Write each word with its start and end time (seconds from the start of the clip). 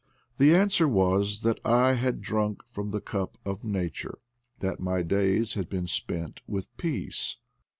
The 0.39 0.55
answer 0.55 0.87
was 0.87 1.41
that 1.41 1.59
I 1.63 1.93
had 1.93 2.21
drunk 2.21 2.63
from 2.71 2.89
the 2.89 3.01
cup 3.01 3.37
of 3.45 3.63
nature, 3.63 4.17
that 4.59 4.79
my 4.79 5.03
days 5.03 5.53
had 5.53 5.69
been 5.69 5.85
spent 5.85 6.41
with 6.47 6.75
peace. 6.75 7.37